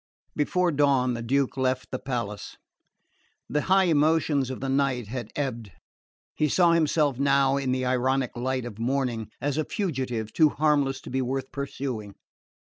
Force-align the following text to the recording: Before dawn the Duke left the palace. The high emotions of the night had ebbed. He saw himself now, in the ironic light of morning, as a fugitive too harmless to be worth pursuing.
Before 0.35 0.71
dawn 0.71 1.13
the 1.13 1.21
Duke 1.21 1.55
left 1.55 1.91
the 1.91 1.99
palace. 1.99 2.55
The 3.47 3.61
high 3.69 3.83
emotions 3.83 4.49
of 4.49 4.59
the 4.59 4.67
night 4.67 5.09
had 5.09 5.29
ebbed. 5.35 5.73
He 6.33 6.49
saw 6.49 6.71
himself 6.71 7.19
now, 7.19 7.57
in 7.57 7.71
the 7.71 7.85
ironic 7.85 8.35
light 8.35 8.65
of 8.65 8.79
morning, 8.79 9.29
as 9.39 9.59
a 9.59 9.63
fugitive 9.63 10.33
too 10.33 10.49
harmless 10.49 11.01
to 11.01 11.11
be 11.11 11.21
worth 11.21 11.51
pursuing. 11.51 12.15